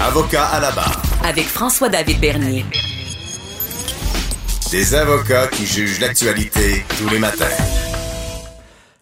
Avocat 0.00 0.44
à 0.44 0.60
la 0.60 0.70
barre. 0.70 1.00
Avec 1.24 1.46
François-David 1.46 2.20
Bernier. 2.20 2.64
Des 4.70 4.94
avocats 4.94 5.48
qui 5.48 5.64
jugent 5.64 5.98
l'actualité 6.00 6.84
tous 6.98 7.08
les 7.08 7.18
matins. 7.18 7.46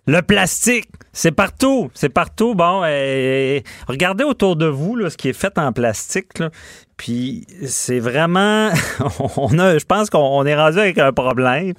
Le 0.06 0.22
plastique, 0.22 0.88
c'est 1.12 1.32
partout, 1.32 1.90
c'est 1.92 2.08
partout. 2.08 2.54
Bon, 2.54 2.84
et, 2.84 3.64
regardez 3.88 4.22
autour 4.22 4.54
de 4.54 4.66
vous 4.66 4.94
là, 4.94 5.10
ce 5.10 5.16
qui 5.16 5.28
est 5.28 5.32
fait 5.32 5.58
en 5.58 5.72
plastique. 5.72 6.38
Là. 6.38 6.50
Puis 6.96 7.46
c'est 7.66 7.98
vraiment, 7.98 8.70
on 9.36 9.58
a, 9.58 9.78
je 9.78 9.84
pense 9.84 10.08
qu'on 10.08 10.46
est 10.46 10.54
rendu 10.54 10.78
avec 10.78 10.98
un 10.98 11.12
problème. 11.12 11.74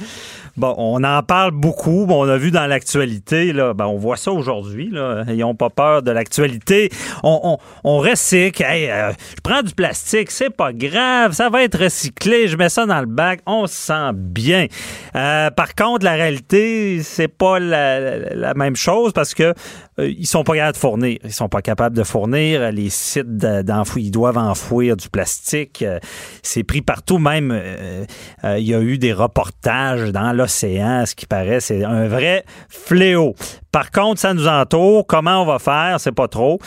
Bon, 0.57 0.73
on 0.77 1.03
en 1.03 1.21
parle 1.21 1.51
beaucoup. 1.51 2.07
Bon, 2.07 2.25
on 2.25 2.29
a 2.29 2.37
vu 2.37 2.49
dans 2.49 2.65
l'actualité, 2.65 3.53
là, 3.53 3.75
ben, 3.75 3.85
on 3.85 3.97
voit 3.97 4.17
ça 4.17 4.31
aujourd'hui. 4.31 4.89
Là, 4.89 5.23
ils 5.27 5.45
pas 5.55 5.69
peur 5.69 6.01
de 6.01 6.09
l'actualité. 6.09 6.89
On, 7.21 7.39
on, 7.43 7.57
on 7.83 7.99
recycle. 7.99 8.63
Euh, 8.67 9.11
je 9.11 9.41
prends 9.43 9.61
du 9.61 9.75
plastique, 9.75 10.31
c'est 10.31 10.49
pas 10.49 10.73
grave, 10.73 11.33
ça 11.33 11.49
va 11.49 11.63
être 11.63 11.83
recyclé. 11.83 12.47
Je 12.47 12.57
mets 12.57 12.69
ça 12.69 12.87
dans 12.87 12.99
le 12.99 13.05
bac, 13.05 13.41
on 13.45 13.67
se 13.67 13.75
sent 13.75 14.11
bien. 14.13 14.65
Euh, 15.15 15.51
par 15.51 15.75
contre, 15.75 16.03
la 16.03 16.13
réalité, 16.13 17.01
c'est 17.03 17.27
pas 17.27 17.59
la, 17.59 18.17
la, 18.17 18.53
même 18.55 18.75
chose 18.75 19.13
parce 19.13 19.35
que 19.35 19.53
ils 19.99 20.27
sont 20.27 20.43
pas 20.43 20.53
capables 20.53 20.73
de 20.73 20.79
fournir. 20.79 21.17
Ils 21.23 21.33
sont 21.33 21.49
pas 21.49 21.61
capables 21.61 21.95
de 21.95 22.03
fournir. 22.03 22.71
Les 22.71 22.89
sites 22.89 23.37
d'enfouir, 23.37 24.05
ils 24.05 24.11
doivent 24.11 24.37
enfouir 24.37 24.95
du 24.95 25.09
plastique. 25.09 25.81
Euh, 25.81 25.99
c'est 26.43 26.63
pris 26.63 26.81
partout. 26.81 27.17
Même, 27.17 27.51
euh, 27.51 28.05
il 28.59 28.67
y 28.67 28.75
a 28.75 28.81
eu 28.81 28.97
des 28.97 29.13
reportages 29.13 30.11
dans 30.11 30.33
l'océan, 30.33 31.05
ce 31.05 31.15
qui 31.15 31.25
paraît, 31.25 31.59
c'est 31.59 31.83
un 31.83 32.07
vrai 32.07 32.45
fléau. 32.69 33.33
Par 33.71 33.91
contre, 33.91 34.19
ça 34.21 34.33
nous 34.33 34.47
entoure. 34.47 35.05
Comment 35.07 35.41
on 35.41 35.45
va 35.45 35.59
faire? 35.59 35.99
C'est 35.99 36.11
pas 36.11 36.27
trop. 36.27 36.59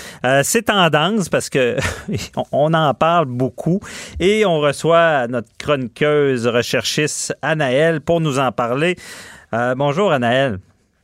c'est 0.43 0.63
tendance 0.63 1.29
parce 1.29 1.49
que 1.49 1.77
on 2.53 2.75
en 2.75 2.95
parle 2.95 3.27
beaucoup 3.27 3.81
et 4.19 4.45
on 4.45 4.61
reçoit 4.61 5.27
notre 5.29 5.49
chroniqueuse 5.59 6.47
recherchiste 6.47 7.35
Anaëlle 7.43 8.01
pour 8.01 8.21
nous 8.21 8.39
en 8.39 8.53
parler. 8.53 8.97
bonjour 9.53 10.13
Anaëlle. 10.13 10.59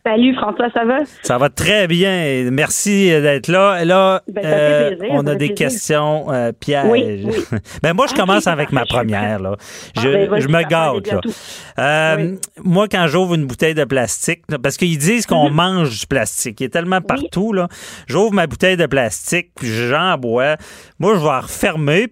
Salut 0.07 0.37
François, 0.37 0.71
ça 0.73 0.85
va? 0.85 0.99
Ça 1.23 1.37
va 1.37 1.49
très 1.49 1.89
bien. 1.89 2.49
Merci 2.53 3.09
d'être 3.09 3.49
là. 3.49 3.85
Là, 3.85 4.23
ben, 4.33 4.45
euh, 4.45 4.95
on 5.11 5.27
a 5.27 5.35
des 5.35 5.53
questions 5.53 6.27
euh, 6.31 6.53
pièges. 6.53 7.25
Oui, 7.25 7.35
ben, 7.83 7.93
moi, 7.93 8.07
je 8.07 8.13
ah, 8.15 8.21
commence 8.21 8.47
avec 8.47 8.71
ma 8.71 8.85
première. 8.85 9.41
Là. 9.41 9.57
Ah, 9.97 10.01
je, 10.01 10.09
ben, 10.09 10.39
je 10.39 10.47
me 10.47 10.63
gâte. 10.63 11.11
Là. 11.11 11.21
Euh, 11.81 12.37
moi, 12.63 12.87
quand 12.87 13.09
j'ouvre 13.09 13.35
une 13.35 13.47
bouteille 13.47 13.75
de 13.75 13.83
plastique, 13.83 14.43
parce 14.63 14.77
qu'ils 14.77 14.97
disent 14.97 15.27
qu'on 15.27 15.49
mhm. 15.49 15.57
mange 15.57 15.99
du 15.99 16.07
plastique, 16.07 16.61
il 16.61 16.65
est 16.65 16.69
tellement 16.69 17.01
partout. 17.01 17.53
là. 17.53 17.67
J'ouvre 18.07 18.33
ma 18.33 18.47
bouteille 18.47 18.77
de 18.77 18.87
plastique, 18.87 19.51
puis 19.57 19.67
j'en 19.67 20.19
bois. 20.19 20.55
Moi, 21.01 21.15
je 21.17 21.19
vais 21.19 21.27
la 21.27 21.41
refermer 21.41 22.07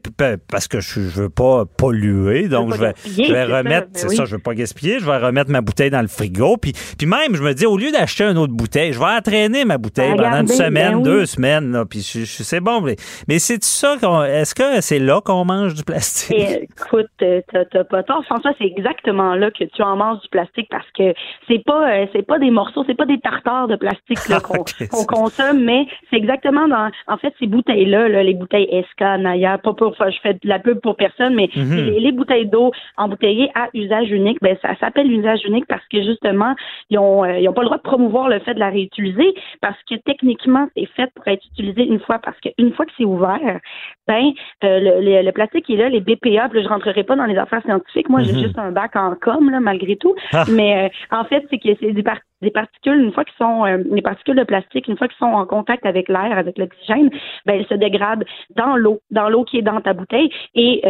parce 0.50 0.66
que 0.66 0.80
je, 0.80 0.94
je 0.94 1.22
veux 1.22 1.30
pas 1.30 1.64
polluer. 1.64 2.48
Donc, 2.48 2.74
je 2.74 2.80
vais, 2.80 2.92
je 3.06 3.32
vais 3.32 3.44
remettre, 3.44 3.86
c'est 3.92 4.08
ça, 4.08 4.24
je 4.24 4.34
veux 4.34 4.42
pas 4.42 4.54
gaspiller. 4.54 4.98
Je 4.98 5.06
vais 5.06 5.18
remettre 5.18 5.52
ma 5.52 5.60
bouteille 5.60 5.90
dans 5.90 6.02
le 6.02 6.08
frigo. 6.08 6.56
Puis, 6.56 6.72
puis 6.98 7.06
même, 7.06 7.36
je 7.36 7.42
me 7.42 7.54
dis, 7.54 7.66
au 7.66 7.76
lieu 7.76 7.83
d'acheter 7.92 8.24
une 8.24 8.38
autre 8.38 8.52
bouteille, 8.52 8.92
je 8.92 8.98
vais 8.98 9.06
entraîner 9.18 9.64
ma 9.64 9.78
bouteille 9.78 10.14
pendant 10.16 10.40
une 10.40 10.48
semaine, 10.48 10.94
ben 10.94 11.02
deux 11.02 11.26
semaines, 11.26 11.72
là, 11.72 11.84
puis 11.84 12.00
c'est 12.00 12.60
bon. 12.60 12.80
Mais, 12.80 13.38
c'est 13.38 13.62
ça 13.62 13.96
est-ce 14.26 14.54
que 14.54 14.80
c'est 14.80 14.98
là 14.98 15.20
qu'on 15.20 15.44
mange 15.44 15.74
du 15.74 15.84
plastique? 15.84 16.36
Eh, 16.38 16.64
écoute, 16.64 17.06
t'as 17.18 17.84
pas 17.84 18.02
tort, 18.02 18.24
François, 18.24 18.52
c'est 18.58 18.66
exactement 18.66 19.34
là 19.34 19.50
que 19.50 19.64
tu 19.64 19.82
en 19.82 19.96
manges 19.96 20.20
du 20.22 20.28
plastique 20.28 20.68
parce 20.70 20.90
que 20.96 21.14
c'est 21.48 21.62
pas 21.64 21.90
euh, 21.90 22.06
c'est 22.12 22.26
pas 22.26 22.38
des 22.38 22.50
morceaux, 22.50 22.84
c'est 22.86 22.96
pas 22.96 23.06
des 23.06 23.18
tartares 23.20 23.68
de 23.68 23.76
plastique 23.76 24.18
qu'on 24.90 25.04
consomme, 25.04 25.62
mais 25.62 25.86
c'est 26.10 26.16
exactement 26.16 26.68
dans 26.68 26.90
en 27.08 27.16
fait 27.18 27.34
ces 27.38 27.46
bouteilles-là, 27.46 28.22
les 28.22 28.34
bouteilles 28.34 28.68
Esca, 28.70 29.18
Naya, 29.18 29.58
pas 29.58 29.72
pour 29.74 29.94
je 29.94 30.18
fais 30.22 30.34
de 30.34 30.40
la 30.44 30.58
pub 30.58 30.80
pour 30.80 30.96
personne, 30.96 31.34
mais 31.34 31.46
mm-hmm. 31.46 31.98
les, 31.98 32.12
bouteilles 32.12 32.46
d'eau 32.46 32.72
embouteillées 32.96 33.50
à 33.54 33.68
usage 33.74 34.10
unique, 34.10 34.38
ben 34.40 34.56
ça 34.62 34.76
s'appelle 34.78 35.10
usage 35.10 35.40
unique 35.44 35.66
parce 35.68 35.84
que 35.90 36.02
justement, 36.02 36.54
ils 36.90 36.98
ont 36.98 37.24
euh, 37.24 37.38
ils 37.38 37.48
ont 37.48 37.52
pas 37.52 37.62
le 37.62 37.66
droit 37.66 37.73
de 37.76 37.82
promouvoir 37.82 38.28
le 38.28 38.38
fait 38.40 38.54
de 38.54 38.60
la 38.60 38.70
réutiliser 38.70 39.34
parce 39.60 39.78
que 39.88 39.94
techniquement, 39.96 40.68
c'est 40.76 40.86
fait 40.96 41.10
pour 41.14 41.26
être 41.28 41.44
utilisé 41.52 41.84
une 41.84 42.00
fois 42.00 42.18
parce 42.18 42.38
qu'une 42.40 42.72
fois 42.72 42.86
que 42.86 42.92
c'est 42.96 43.04
ouvert, 43.04 43.60
ben 44.06 44.32
euh, 44.64 45.00
le, 45.00 45.22
le, 45.22 45.32
plastique 45.32 45.68
est 45.70 45.76
là, 45.76 45.88
les 45.88 46.00
BPA, 46.00 46.48
puis 46.48 46.58
là, 46.58 46.62
je 46.62 46.68
rentrerai 46.68 47.04
pas 47.04 47.16
dans 47.16 47.24
les 47.24 47.36
affaires 47.36 47.62
scientifiques. 47.62 48.08
Moi, 48.08 48.22
j'ai 48.22 48.32
mhm. 48.32 48.40
juste 48.40 48.58
un 48.58 48.72
bac 48.72 48.96
en 48.96 49.14
com, 49.14 49.50
là, 49.50 49.60
malgré 49.60 49.96
tout. 49.96 50.14
Ah. 50.32 50.44
Mais 50.50 50.84
euh, 50.84 51.16
en 51.16 51.24
fait, 51.24 51.44
c'est 51.50 51.58
que 51.58 51.68
c'est 51.80 51.92
des, 51.92 52.04
des 52.44 52.50
particules, 52.50 53.00
une 53.00 53.12
fois 53.12 53.24
qu'ils 53.24 53.36
sont 53.36 53.64
euh, 53.64 53.78
les 53.90 54.02
particules 54.02 54.36
de 54.36 54.44
plastique, 54.44 54.88
une 54.88 54.96
fois 54.96 55.08
qu'ils 55.08 55.18
sont 55.18 55.24
en 55.32 55.46
contact 55.46 55.84
avec 55.86 56.08
l'air, 56.08 56.36
avec 56.36 56.58
l'oxygène, 56.58 57.10
ben 57.46 57.58
elles 57.58 57.66
se 57.66 57.74
dégradent 57.74 58.24
dans 58.56 58.76
l'eau, 58.76 59.00
dans 59.10 59.28
l'eau 59.28 59.44
qui 59.44 59.58
est 59.58 59.62
dans 59.62 59.80
ta 59.80 59.92
bouteille. 59.92 60.30
Et, 60.54 60.82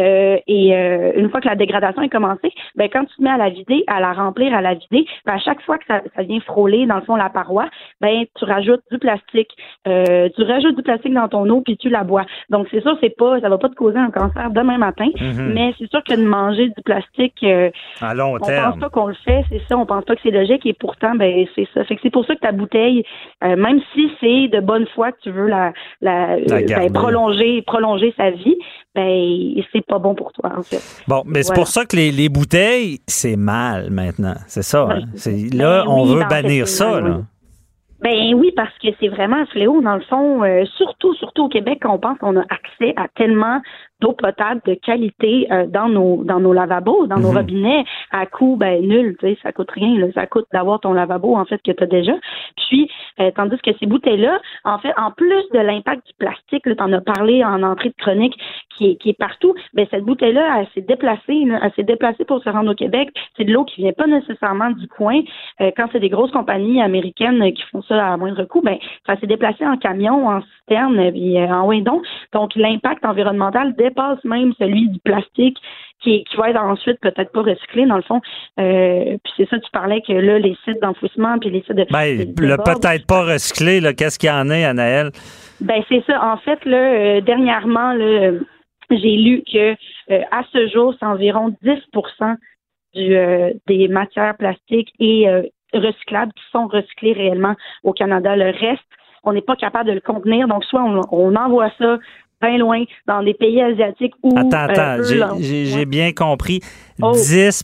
et 0.47 0.73
une 1.15 1.29
fois 1.29 1.41
que 1.41 1.47
la 1.47 1.55
dégradation 1.55 2.01
est 2.01 2.09
commencée, 2.09 2.51
ben 2.75 2.89
quand 2.91 3.05
tu 3.05 3.15
te 3.15 3.23
mets 3.23 3.29
à 3.29 3.37
la 3.37 3.49
vider, 3.49 3.83
à 3.87 3.99
la 3.99 4.13
remplir, 4.13 4.53
à 4.53 4.61
la 4.61 4.73
vider, 4.73 5.05
ben, 5.25 5.33
à 5.33 5.39
chaque 5.39 5.61
fois 5.61 5.77
que 5.77 5.85
ça, 5.87 6.01
ça 6.15 6.23
vient 6.23 6.39
frôler 6.41 6.85
dans 6.85 6.95
le 6.95 7.01
fond 7.01 7.15
la 7.15 7.29
paroi, 7.29 7.67
ben 8.01 8.25
tu 8.37 8.45
rajoutes 8.45 8.83
du 8.91 8.99
plastique, 8.99 9.51
euh, 9.87 10.29
tu 10.35 10.43
rajoutes 10.43 10.75
du 10.75 10.83
plastique 10.83 11.13
dans 11.13 11.27
ton 11.27 11.49
eau 11.49 11.61
puis 11.61 11.77
tu 11.77 11.89
la 11.89 12.03
bois. 12.03 12.25
Donc 12.49 12.67
c'est 12.71 12.81
sûr 12.81 12.97
c'est 13.01 13.15
pas 13.15 13.39
ça 13.39 13.49
va 13.49 13.57
pas 13.57 13.69
te 13.69 13.75
causer 13.75 13.97
un 13.97 14.11
cancer 14.11 14.49
demain 14.51 14.77
matin, 14.77 15.07
mhm. 15.19 15.53
mais 15.53 15.73
c'est 15.77 15.89
sûr 15.89 16.03
que 16.03 16.15
de 16.15 16.25
manger 16.25 16.69
du 16.69 16.83
plastique 16.83 17.43
euh, 17.43 17.69
à 18.01 18.13
long 18.13 18.37
terme. 18.39 18.67
On 18.67 18.71
pense 18.71 18.79
pas 18.81 18.89
qu'on 18.89 19.07
le 19.07 19.15
fait, 19.25 19.43
c'est 19.49 19.61
ça, 19.67 19.77
on 19.77 19.85
pense 19.85 20.05
pas 20.05 20.15
que 20.15 20.21
c'est 20.23 20.31
logique 20.31 20.65
et 20.65 20.73
pourtant 20.73 21.15
ben 21.15 21.44
c'est 21.55 21.67
ça. 21.73 21.83
Fait 21.85 21.95
que 21.95 22.01
c'est 22.03 22.11
pour 22.11 22.25
ça 22.25 22.35
que 22.35 22.39
ta 22.39 22.51
bouteille 22.51 23.03
euh, 23.43 23.55
même 23.55 23.79
si 23.93 24.09
c'est 24.19 24.47
de 24.47 24.59
bonne 24.59 24.87
foi 24.95 25.11
que 25.11 25.17
tu 25.23 25.31
veux 25.31 25.47
la, 25.47 25.73
la, 26.01 26.37
ben, 26.37 26.91
prolonger 26.93 27.61
prolonger 27.63 28.13
sa 28.17 28.31
vie, 28.31 28.55
ben 28.93 29.61
c'est 29.71 29.85
pas 29.85 29.99
bon 29.99 30.15
pour 30.15 30.31
toi 30.33 30.51
en 30.57 30.63
fait. 30.63 30.81
Bon, 31.07 31.23
mais 31.25 31.43
c'est 31.43 31.53
pour 31.53 31.67
ça 31.67 31.85
que 31.85 31.95
les, 31.95 32.11
les 32.11 32.29
bouteilles 32.29 32.99
c'est 33.07 33.35
mal 33.35 33.89
maintenant, 33.91 34.35
c'est 34.47 34.63
ça. 34.63 34.87
Hein? 34.89 35.01
là 35.53 35.83
ben 35.83 35.91
on 35.91 36.05
veut 36.05 36.23
bannir 36.29 36.67
ça, 36.67 37.01
là. 37.01 37.21
Ben 38.01 38.35
oui, 38.35 38.51
parce 38.55 38.77
que 38.77 38.89
c'est 38.99 39.07
vraiment 39.07 39.37
un 39.37 39.45
fléau, 39.47 39.81
dans 39.81 39.95
le 39.95 40.01
fond, 40.01 40.43
euh, 40.43 40.63
surtout, 40.77 41.15
surtout 41.15 41.45
au 41.45 41.49
Québec, 41.49 41.79
on 41.85 41.97
pense 41.97 42.19
qu'on 42.19 42.37
a 42.37 42.41
accès 42.41 42.93
à 42.97 43.07
tellement 43.15 43.61
d'eau 44.01 44.13
potable 44.13 44.61
de 44.65 44.73
qualité 44.73 45.47
euh, 45.51 45.65
dans 45.67 45.87
nos 45.87 46.23
dans 46.23 46.39
nos 46.39 46.53
lavabos, 46.53 47.07
dans 47.07 47.19
nos 47.19 47.31
mhm. 47.31 47.37
robinets, 47.37 47.85
à 48.11 48.25
coût 48.25 48.57
ben 48.57 48.81
nul, 48.81 49.15
tu 49.19 49.27
sais, 49.27 49.37
ça 49.41 49.51
coûte 49.51 49.71
rien, 49.71 49.97
là, 49.97 50.07
ça 50.13 50.25
coûte 50.27 50.47
d'avoir 50.53 50.79
ton 50.79 50.93
lavabo 50.93 51.35
en 51.35 51.45
fait 51.45 51.61
que 51.63 51.71
tu 51.71 51.83
as 51.83 51.87
déjà. 51.87 52.13
Puis 52.57 52.89
euh, 53.19 53.31
tandis 53.35 53.57
que 53.57 53.71
ces 53.79 53.85
bouteilles-là, 53.85 54.39
en 54.63 54.79
fait, 54.79 54.93
en 54.97 55.11
plus 55.11 55.43
de 55.53 55.59
l'impact 55.59 56.05
du 56.07 56.13
plastique, 56.17 56.63
tu 56.63 56.75
en 56.79 56.91
as 56.91 57.01
parlé 57.01 57.43
en 57.43 57.63
entrée 57.63 57.89
de 57.89 57.95
chronique, 57.97 58.37
qui 58.77 58.91
est, 58.91 58.95
qui 58.97 59.09
est 59.09 59.17
partout, 59.17 59.55
ben 59.73 59.87
cette 59.89 60.03
bouteille-là, 60.03 60.59
elle 60.59 60.67
s'est 60.73 60.85
déplacée, 60.87 61.45
elle 61.61 61.71
s'est 61.75 61.83
déplacée 61.83 62.25
pour 62.25 62.41
se 62.43 62.49
rendre 62.49 62.71
au 62.71 62.75
Québec. 62.75 63.09
C'est 63.37 63.45
de 63.45 63.53
l'eau 63.53 63.63
qui 63.63 63.81
vient 63.81 63.93
pas 63.93 64.07
nécessairement 64.07 64.71
du 64.71 64.87
coin. 64.87 65.21
Euh, 65.61 65.71
quand 65.75 65.87
c'est 65.91 65.99
des 65.99 66.09
grosses 66.09 66.31
compagnies 66.31 66.81
américaines 66.81 67.53
qui 67.53 67.63
font 67.71 67.81
ça 67.83 68.13
à 68.13 68.17
moindre 68.17 68.43
coût, 68.43 68.61
ben 68.61 68.77
ça 69.05 69.17
s'est 69.19 69.27
déplacé 69.27 69.65
en 69.65 69.77
camion, 69.77 70.27
en 70.27 70.41
citerne, 70.59 71.11
puis 71.11 71.37
en 71.39 71.65
windon. 71.65 72.01
Donc 72.33 72.55
l'impact 72.55 73.05
environnemental 73.05 73.75
dépasse 73.95 74.23
même 74.23 74.53
celui 74.59 74.89
du 74.89 74.99
plastique 74.99 75.57
qui, 76.01 76.23
qui 76.25 76.37
va 76.37 76.49
être 76.49 76.61
ensuite 76.61 76.99
peut-être 76.99 77.31
pas 77.31 77.41
recyclé 77.41 77.85
dans 77.85 77.95
le 77.95 78.03
fond. 78.03 78.21
Euh, 78.59 79.17
puis 79.23 79.33
c'est 79.37 79.49
ça, 79.49 79.59
tu 79.59 79.69
parlais 79.71 80.01
que 80.01 80.13
là, 80.13 80.39
les 80.39 80.55
sites 80.65 80.81
d'enfouissement 80.81 81.39
puis 81.39 81.49
les 81.49 81.61
sites 81.61 81.73
de. 81.73 81.85
Ben, 81.91 82.33
le 82.37 82.57
peut-être 82.57 83.07
pas 83.07 83.23
recyclé, 83.23 83.79
là, 83.79 83.93
qu'est-ce 83.93 84.19
qu'il 84.19 84.29
y 84.29 84.31
en 84.31 84.49
a, 84.49 84.69
Anaël? 84.69 85.11
Ben 85.61 85.81
c'est 85.89 86.03
ça. 86.05 86.23
En 86.23 86.37
fait, 86.37 86.63
là, 86.65 86.77
euh, 86.77 87.21
dernièrement, 87.21 87.93
là, 87.93 88.31
j'ai 88.91 89.15
lu 89.15 89.43
que 89.51 89.71
euh, 90.11 90.21
à 90.31 90.43
ce 90.51 90.67
jour, 90.67 90.93
c'est 90.99 91.05
environ 91.05 91.55
10 91.63 91.71
du, 92.93 93.17
des 93.67 93.87
matières 93.87 94.37
plastiques 94.37 94.93
et 94.99 95.27
recyclables 95.73 96.31
qui 96.33 96.43
sont 96.51 96.67
recyclées 96.67 97.13
réellement 97.13 97.55
au 97.83 97.91
Canada. 97.93 98.35
Le 98.35 98.51
reste, 98.51 98.83
on 99.25 99.33
n'est 99.33 99.41
pas 99.41 99.55
capable 99.55 99.89
de 99.89 99.95
le 99.95 100.01
contenir. 100.01 100.47
Donc, 100.47 100.63
soit 100.63 100.83
on, 100.83 101.35
envoie 101.35 101.71
ça 101.77 101.97
bien 102.41 102.57
loin, 102.57 102.83
dans 103.07 103.23
des 103.23 103.33
pays 103.33 103.61
asiatiques 103.61 104.13
où. 104.23 104.37
Attends, 104.37 104.69
attends, 104.69 105.03
j'ai 105.39 105.85
bien 105.85 106.11
compris. 106.13 106.61
10 106.97 107.63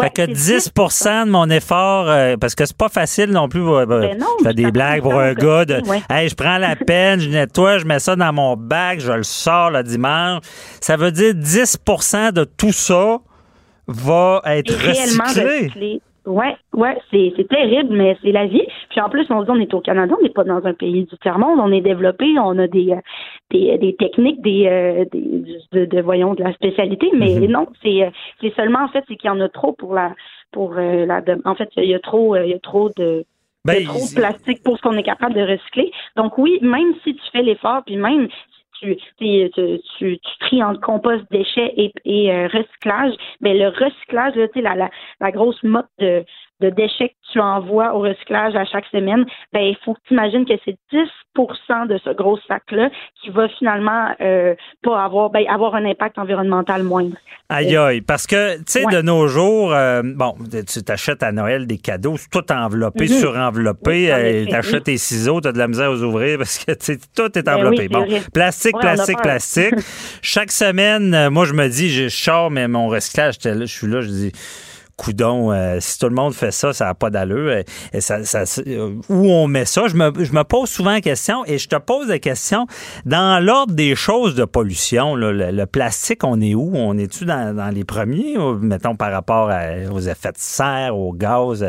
Fait 0.00 0.10
que 0.10 0.22
10% 0.22 1.26
de 1.26 1.30
mon 1.30 1.48
effort, 1.50 2.06
parce 2.40 2.54
que 2.54 2.64
c'est 2.64 2.76
pas 2.76 2.88
facile 2.88 3.30
non 3.30 3.48
plus. 3.48 3.62
Ben 3.86 4.18
je 4.40 4.44
fais 4.44 4.54
des 4.54 4.70
blagues 4.72 5.02
pour 5.02 5.14
un 5.14 5.34
gars 5.34 5.64
de. 5.64 5.80
Hey, 6.10 6.28
je 6.28 6.34
prends 6.34 6.58
la 6.58 6.76
peine, 6.86 7.20
je 7.20 7.28
nettoie, 7.28 7.78
je 7.78 7.84
mets 7.84 8.00
ça 8.00 8.16
dans 8.16 8.32
mon 8.32 8.56
bac, 8.56 9.00
je 9.00 9.12
le 9.12 9.22
sors 9.22 9.70
le 9.70 9.82
dimanche. 9.82 10.42
Ça 10.80 10.96
veut 10.96 11.12
dire 11.12 11.34
10% 11.34 12.32
de 12.32 12.44
tout 12.44 12.72
ça 12.72 13.18
va 13.86 14.42
être 14.46 14.72
recyclé. 14.72 16.00
Ouais, 16.26 16.56
ouais, 16.72 16.96
c'est, 17.10 17.34
c'est 17.36 17.48
terrible, 17.48 17.94
mais 17.94 18.16
c'est 18.22 18.32
la 18.32 18.46
vie. 18.46 18.66
Puis 18.88 19.00
en 19.00 19.10
plus, 19.10 19.26
on 19.30 19.40
se 19.40 19.44
dit 19.44 19.50
on 19.50 19.60
est 19.60 19.74
au 19.74 19.80
Canada, 19.80 20.14
on 20.18 20.22
n'est 20.22 20.30
pas 20.30 20.44
dans 20.44 20.64
un 20.64 20.72
pays 20.72 21.04
du 21.04 21.18
tiers 21.18 21.38
monde, 21.38 21.60
on 21.60 21.70
est 21.70 21.82
développé, 21.82 22.24
on 22.38 22.58
a 22.58 22.66
des 22.66 22.92
euh, 22.92 23.00
des, 23.50 23.76
des 23.76 23.94
techniques, 23.96 24.40
des, 24.40 24.66
euh, 24.66 25.04
des 25.12 25.86
de, 25.86 26.00
voyons 26.00 26.34
de 26.34 26.42
la 26.42 26.54
spécialité, 26.54 27.10
mais 27.14 27.34
mm-hmm. 27.34 27.50
non, 27.50 27.66
c'est 27.82 28.04
euh, 28.04 28.10
c'est 28.40 28.54
seulement 28.54 28.84
en 28.84 28.88
fait 28.88 29.04
c'est 29.06 29.16
qu'il 29.16 29.28
y 29.28 29.30
en 29.30 29.40
a 29.40 29.50
trop 29.50 29.72
pour 29.72 29.92
la 29.92 30.14
pour 30.50 30.72
la 30.74 31.22
en 31.44 31.54
fait 31.54 31.68
il 31.76 31.90
y 31.90 31.94
a 31.94 32.00
trop 32.00 32.36
il 32.36 32.48
y 32.48 32.54
a 32.54 32.58
trop 32.58 32.88
de 32.96 33.24
ben, 33.66 33.84
trop 33.84 33.98
de 33.98 34.14
plastique 34.14 34.62
pour 34.62 34.76
ce 34.78 34.82
qu'on 34.82 34.96
est 34.96 35.02
capable 35.02 35.34
de 35.34 35.42
recycler. 35.42 35.90
Donc 36.16 36.38
oui, 36.38 36.58
même 36.62 36.94
si 37.02 37.14
tu 37.14 37.22
fais 37.32 37.42
l'effort, 37.42 37.82
puis 37.84 37.96
même 37.96 38.28
tu, 38.80 38.96
tu, 39.18 39.50
tu, 39.98 40.18
tries 40.40 40.62
entre 40.62 40.80
compost, 40.80 41.24
déchets 41.30 41.72
et, 41.76 41.92
et 42.04 42.32
euh, 42.32 42.48
recyclage, 42.48 43.14
mais 43.40 43.54
le 43.54 43.68
recyclage, 43.68 44.34
là, 44.34 44.48
la, 44.56 44.74
la, 44.74 44.90
la 45.20 45.30
grosse 45.30 45.62
motte 45.62 45.88
de, 45.98 46.24
de 46.64 46.70
déchets 46.70 47.10
que 47.10 47.32
tu 47.32 47.40
envoies 47.40 47.94
au 47.94 48.00
recyclage 48.00 48.54
à 48.54 48.64
chaque 48.64 48.86
semaine, 48.86 49.24
ben 49.52 49.60
il 49.60 49.76
faut 49.84 49.94
que 49.94 50.00
tu 50.06 50.14
imagines 50.14 50.44
que 50.44 50.54
c'est 50.64 50.76
10 50.92 50.98
de 51.88 51.98
ce 52.04 52.10
gros 52.10 52.38
sac-là 52.46 52.90
qui 53.20 53.30
va 53.30 53.48
finalement 53.48 54.14
euh, 54.20 54.54
pas 54.84 55.02
avoir 55.02 55.30
ben, 55.30 55.44
avoir 55.48 55.74
un 55.74 55.84
impact 55.84 56.16
environnemental 56.18 56.84
moindre. 56.84 57.16
Aïe 57.48 57.76
aïe, 57.76 58.00
parce 58.00 58.26
que 58.26 58.56
tu 58.58 58.64
sais 58.66 58.84
de 58.84 59.02
nos 59.02 59.26
jours, 59.26 59.72
euh, 59.74 60.02
bon, 60.04 60.34
tu 60.50 60.82
t'achètes 60.82 61.22
à 61.22 61.32
Noël 61.32 61.66
des 61.66 61.78
cadeaux, 61.78 62.14
tout 62.30 62.52
enveloppé, 62.52 63.06
mm-hmm. 63.06 63.20
surenveloppé, 63.20 64.12
euh, 64.12 64.46
tu 64.46 64.54
achètes 64.54 64.84
tes 64.84 64.96
ciseaux, 64.96 65.40
tu 65.40 65.48
as 65.48 65.52
de 65.52 65.58
la 65.58 65.66
misère 65.66 65.90
aux 65.90 66.02
ouvrir 66.02 66.38
parce 66.38 66.64
que 66.64 66.72
tout 66.72 67.36
est 67.36 67.42
ben 67.42 67.56
enveloppé. 67.56 67.88
bon, 67.88 68.06
plastique, 68.32 68.78
plastique, 68.78 69.20
plastique. 69.20 69.74
Chaque 70.22 70.52
semaine, 70.52 71.30
moi 71.30 71.44
je 71.46 71.52
me 71.52 71.68
dis, 71.68 71.90
je 71.90 72.08
sors 72.08 72.50
mais 72.50 72.68
mon 72.68 72.86
recyclage, 72.86 73.34
je 73.42 73.64
suis 73.66 73.88
là, 73.88 74.00
je 74.00 74.08
dis 74.08 74.32
coudon, 74.96 75.52
euh, 75.52 75.78
si 75.80 75.98
tout 75.98 76.08
le 76.08 76.14
monde 76.14 76.34
fait 76.34 76.50
ça, 76.50 76.72
ça 76.72 76.86
n'a 76.86 76.94
pas 76.94 77.10
d'allure. 77.10 77.52
Et, 77.52 77.64
euh, 77.94 78.94
où 79.08 79.30
on 79.30 79.46
met 79.46 79.64
ça? 79.64 79.88
Je 79.88 79.96
me, 79.96 80.12
je 80.24 80.32
me 80.32 80.42
pose 80.42 80.68
souvent 80.68 80.92
la 80.92 81.00
question 81.00 81.44
et 81.46 81.58
je 81.58 81.68
te 81.68 81.76
pose 81.76 82.08
la 82.08 82.18
question 82.18 82.66
dans 83.04 83.42
l'ordre 83.42 83.74
des 83.74 83.94
choses 83.94 84.34
de 84.34 84.44
pollution. 84.44 85.14
le, 85.16 85.64
plastique, 85.66 86.24
on 86.24 86.40
est 86.40 86.54
où? 86.54 86.72
On 86.74 86.96
est-tu 86.98 87.24
dans, 87.24 87.72
les 87.74 87.84
premiers, 87.84 88.36
mettons, 88.60 88.96
par 88.96 89.12
rapport 89.12 89.50
aux 89.92 90.00
effets 90.00 90.32
de 90.32 90.38
serre, 90.38 90.96
au 90.96 91.12
gaz? 91.12 91.64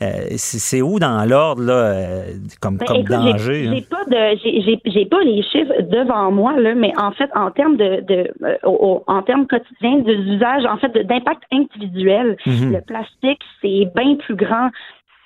Euh, 0.00 0.26
c'est 0.36 0.80
où 0.80 1.00
dans 1.00 1.28
l'ordre 1.28 1.62
là, 1.62 1.72
euh, 1.72 2.22
comme, 2.60 2.76
ben, 2.76 2.86
comme 2.86 3.02
danger? 3.02 3.68
J'ai 3.74 3.82
pas 3.82 4.04
de, 4.04 4.80
j'ai 4.86 5.06
pas 5.06 5.20
les 5.22 5.42
chiffres 5.42 5.82
devant 5.90 6.30
moi 6.30 6.58
là, 6.58 6.74
mais 6.76 6.92
en 6.96 7.10
fait 7.10 7.28
en 7.34 7.50
termes 7.50 7.76
de, 7.76 8.04
de 8.06 8.32
euh, 8.44 8.98
en 9.06 9.22
termes 9.22 9.46
quotidiens 9.48 9.98
d'usage, 9.98 10.64
en 10.66 10.76
fait 10.76 10.92
d'impact 11.04 11.42
individuel, 11.52 12.36
mhm. 12.46 12.74
le 12.74 12.80
plastique 12.80 13.40
c'est 13.60 13.90
bien 13.96 14.14
plus 14.16 14.36
grand 14.36 14.70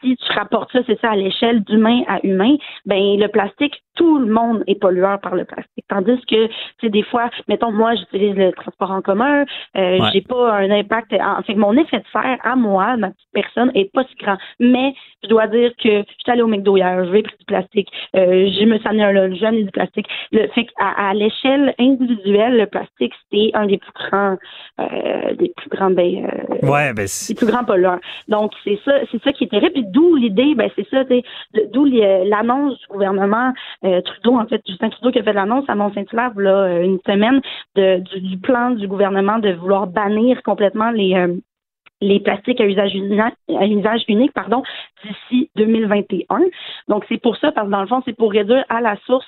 si 0.03 0.17
tu 0.17 0.33
rapportes 0.33 0.71
ça, 0.73 0.81
c'est 0.87 1.01
ça, 1.01 1.11
à 1.11 1.17
l'échelle 1.17 1.63
d'humain 1.63 2.03
à 2.09 2.19
humain, 2.25 2.57
ben 2.87 3.19
le 3.19 3.29
plastique, 3.29 3.83
tout 3.95 4.19
le 4.19 4.27
monde 4.27 4.65
est 4.67 4.81
pollueur 4.81 5.21
par 5.21 5.35
le 5.35 5.45
plastique. 5.45 5.85
Tandis 5.89 6.21
que, 6.27 6.47
tu 6.47 6.53
sais, 6.81 6.89
des 6.89 7.03
fois, 7.03 7.31
mettons, 7.49 7.73
moi, 7.73 7.95
j'utilise 7.95 8.35
le 8.37 8.53
transport 8.53 8.91
en 8.91 9.03
commun, 9.03 9.45
euh, 9.77 9.99
j'ai 10.13 10.23
pas 10.23 10.53
un 10.53 10.71
impact. 10.71 11.13
En 11.13 11.43
fait, 11.43 11.55
mon 11.55 11.77
effet 11.77 11.99
de 11.99 12.05
serre 12.13 12.39
à 12.43 12.57
moi, 12.57 12.97
ma 12.97 13.11
petite 13.11 13.29
personne, 13.33 13.71
est 13.75 13.93
pas 13.93 14.05
si 14.05 14.15
grand. 14.17 14.39
Mais 14.61 14.95
je 15.23 15.29
dois 15.29 15.47
dire 15.47 15.73
que 15.83 15.89
je 15.89 16.15
suis 16.19 16.31
allée 16.31 16.43
au 16.43 16.47
McDo 16.47 16.77
hier, 16.77 17.05
je 17.05 17.11
vais 17.11 17.23
pris 17.23 17.37
du 17.39 17.45
plastique, 17.45 17.89
euh, 18.17 18.49
je 18.59 18.65
me 18.65 18.79
suis 18.79 18.89
amené 18.89 19.05
un 19.05 19.13
lunch, 19.13 19.39
j'ai 19.39 19.63
du 19.63 19.71
plastique. 19.71 20.07
Le 20.33 20.49
fait 20.49 20.65
qu'à 20.65 20.89
à, 20.97 21.15
l'échelle 21.15 21.75
individuelle, 21.79 22.57
le 22.57 22.67
plastique, 22.67 23.13
c'était 23.25 23.51
un 23.55 23.67
des 23.67 23.79
plus 23.79 23.93
grands, 23.93 24.37
euh, 24.81 25.35
des 25.35 25.53
plus 25.57 25.69
grands, 25.71 25.91
ben, 25.91 26.27
euh, 26.27 26.67
ouais, 26.67 26.93
ben 26.93 27.07
des 27.07 27.35
plus 27.35 27.47
grands 27.47 27.65
pollueurs. 27.65 28.01
Donc, 28.29 28.53
c'est 28.65 28.79
ça, 28.85 28.93
c'est 29.11 29.23
ça 29.23 29.33
qui 29.33 29.45
est 29.45 29.49
terrible. 29.49 29.73
Puis 29.73 29.85
d'où 29.87 30.17
l'idée, 30.17 30.55
ben, 30.55 30.71
c'est 30.77 30.89
ça, 30.89 31.05
d'où 31.73 31.85
l'annonce 31.85 32.79
du 32.81 32.87
gouvernement 32.89 33.53
Trudeau, 33.83 34.37
en 34.37 34.47
fait, 34.47 34.63
Justin 34.67 34.91
Trudeau 34.91 35.11
qui 35.11 35.19
a 35.19 35.23
fait 35.23 35.33
l'annonce 35.33 35.65
à 35.69 35.75
Mont-Saint-Hilaire, 35.75 36.33
là, 36.37 36.51
euh, 36.51 36.83
une 36.83 37.01
semaine, 37.07 37.41
de, 37.75 37.99
du, 38.19 38.39
plan 38.39 38.71
du 38.71 38.87
gouvernement 38.87 39.39
de 39.39 39.53
vouloir 39.53 39.87
bannir 39.87 40.43
complètement 40.43 40.91
les 40.91 41.15
euh, 41.15 41.37
les 42.03 42.21
plastiques 42.21 42.61
à 42.61 42.67
usage, 42.67 42.95
unique, 42.95 43.21
à 43.49 43.67
usage 43.67 44.03
unique 44.09 44.33
pardon, 44.33 44.63
d'ici 45.05 45.51
2021. 45.57 46.27
Donc, 46.89 47.05
c'est 47.09 47.21
pour 47.21 47.37
ça, 47.37 47.53
parce 47.53 47.67
que 47.67 47.73
dans 47.73 47.81
le 47.81 47.87
fond, 47.87 48.03
c'est 48.05 48.17
pour 48.17 48.33
réduire 48.33 48.65
à 48.69 48.81
la 48.81 48.97
source 49.07 49.27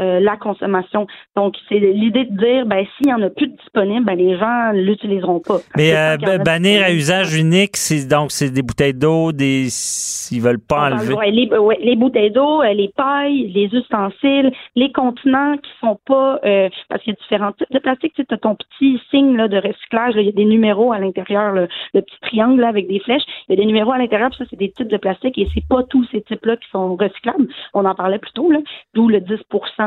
euh, 0.00 0.18
la 0.18 0.36
consommation. 0.36 1.06
Donc, 1.36 1.54
c'est 1.68 1.78
l'idée 1.78 2.24
de 2.24 2.36
dire, 2.36 2.66
ben, 2.66 2.84
s'il 2.96 3.06
n'y 3.06 3.14
en 3.14 3.22
a 3.22 3.30
plus 3.30 3.46
de 3.46 3.56
disponible, 3.56 4.04
ben, 4.04 4.16
les 4.16 4.36
gens 4.36 4.72
l'utiliseront 4.72 5.38
pas. 5.38 5.58
Mais 5.76 5.94
euh, 5.94 6.38
bannir 6.38 6.82
à 6.82 6.90
usage 6.90 7.36
unique, 7.36 7.76
c'est 7.76 8.08
donc 8.08 8.32
c'est 8.32 8.50
des 8.50 8.62
bouteilles 8.62 8.94
d'eau, 8.94 9.30
des 9.30 9.66
s'ils 9.68 10.42
veulent 10.42 10.58
pas 10.58 10.90
enlever. 10.90 11.14
les, 11.30 11.48
les, 11.80 11.94
bouteilles 11.94 12.32
d'eau, 12.32 12.60
euh, 12.62 12.72
les 12.72 12.90
pailles, 12.96 13.52
les 13.54 13.66
ustensiles, 13.66 14.50
les 14.74 14.90
contenants 14.90 15.56
qui 15.58 15.70
sont 15.80 15.98
pas 16.06 16.40
parce 16.88 17.02
qu'il 17.02 17.12
y 17.12 17.16
a 17.16 17.20
différents 17.20 17.52
types 17.52 17.70
de 17.70 17.78
plastique. 17.78 18.14
Tu 18.14 18.24
as 18.28 18.36
ton 18.36 18.56
petit 18.56 19.00
signe 19.10 19.36
là, 19.36 19.46
de 19.46 19.58
recyclage. 19.58 20.14
il 20.16 20.26
y 20.26 20.28
a 20.28 20.32
des 20.32 20.44
numéros 20.44 20.92
à 20.92 20.98
l'intérieur, 20.98 21.52
le, 21.52 21.68
petit 21.92 22.20
triangle 22.22 22.60
là, 22.60 22.68
avec 22.68 22.88
des 22.88 22.98
flèches. 22.98 23.22
Il 23.48 23.52
y 23.52 23.58
a 23.58 23.62
des 23.62 23.66
numéros 23.66 23.92
à 23.92 23.98
l'intérieur. 23.98 24.34
Ça, 24.34 24.44
c'est 24.50 24.58
des 24.58 24.72
types 24.72 24.88
de 24.88 24.96
plastique 24.96 25.38
et 25.38 25.46
c'est 25.54 25.66
pas 25.68 25.84
tous 25.84 26.04
ces 26.10 26.22
types-là 26.22 26.56
qui 26.56 26.68
sont 26.70 26.96
recyclables. 26.96 27.46
On 27.74 27.84
en 27.84 27.94
parlait 27.94 28.18
plus 28.18 28.32
tôt, 28.32 28.50
là, 28.50 28.58
d'où 28.94 29.08
le 29.08 29.20
10 29.20 29.34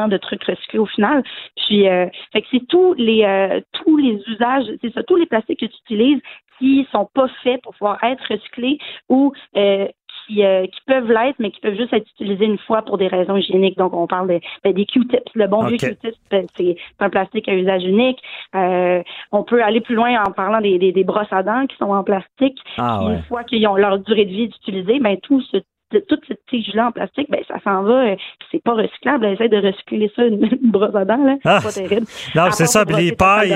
de 0.07 0.17
trucs 0.17 0.43
recyclés 0.43 0.79
au 0.79 0.85
final. 0.85 1.23
Puis, 1.55 1.87
euh, 1.87 2.05
fait 2.31 2.41
que 2.41 2.47
c'est 2.51 2.67
tous 2.67 2.93
les 2.93 3.23
euh, 3.23 3.59
tous 3.71 3.97
les 3.97 4.21
usages, 4.27 4.65
c'est 4.81 4.93
ça, 4.93 5.03
tous 5.03 5.15
les 5.15 5.25
plastiques 5.25 5.59
que 5.59 5.65
tu 5.65 5.77
utilises 5.85 6.21
qui 6.59 6.87
sont 6.91 7.07
pas 7.13 7.27
faits 7.43 7.61
pour 7.61 7.73
pouvoir 7.73 8.03
être 8.03 8.23
recyclés 8.29 8.79
ou 9.09 9.31
euh, 9.55 9.87
qui, 10.25 10.35
qui, 10.35 10.81
peuvent 10.87 11.09
l'être, 11.09 11.35
mais 11.39 11.51
qui 11.51 11.61
peuvent 11.61 11.77
juste 11.77 11.93
être 11.93 12.09
utilisés 12.15 12.45
une 12.45 12.57
fois 12.57 12.81
pour 12.81 12.97
des 12.97 13.07
raisons 13.07 13.37
hygiéniques. 13.37 13.77
Donc, 13.77 13.93
on 13.93 14.07
parle 14.07 14.27
ben, 14.27 14.73
des 14.73 14.85
Q-tips. 14.85 15.31
Le 15.35 15.47
bon 15.47 15.65
vieux 15.65 15.77
Q-tips, 15.77 16.17
ben, 16.31 16.45
c'est 16.57 16.75
un 16.99 17.09
plastique 17.09 17.47
à 17.47 17.53
usage 17.53 17.83
unique. 17.83 18.19
on 18.53 19.43
peut 19.43 19.63
aller 19.63 19.81
plus 19.81 19.95
loin 19.95 20.21
en 20.21 20.31
parlant 20.31 20.59
des, 20.59 20.79
des, 20.79 21.03
brosses 21.03 21.31
à 21.31 21.43
dents 21.43 21.65
qui 21.67 21.77
sont 21.77 21.91
en 21.91 22.03
plastique. 22.03 22.59
Ah, 22.77 23.01
une 23.03 23.23
fois 23.23 23.43
qu'ils 23.43 23.65
ont 23.67 23.75
leur 23.75 23.99
durée 23.99 24.25
de 24.25 24.31
vie 24.31 24.47
d'utiliser, 24.47 24.99
ben 24.99 25.17
tout 25.21 25.41
ce 25.41 25.57
toute 25.89 26.21
cette 26.27 26.45
tige-là 26.49 26.87
en 26.87 26.91
plastique, 26.91 27.27
ben 27.29 27.41
ça 27.47 27.55
s'en 27.63 27.83
va, 27.83 28.11
euh, 28.11 28.15
c'est 28.51 28.61
pas 28.61 28.73
recyclable. 28.73 29.25
Essaye 29.25 29.49
de 29.49 29.57
recycler 29.57 30.11
ça 30.15 30.23
une, 30.23 30.49
brosse 30.63 30.95
à 30.95 31.05
dents, 31.05 31.23
là. 31.23 31.35
C'est 31.41 31.49
ah. 31.49 31.59
pas 31.63 31.71
terrible. 31.71 32.05
Non, 32.35 32.51
c'est 32.51 32.65
ça. 32.65 32.83
les 32.83 33.13
pailles, 33.13 33.55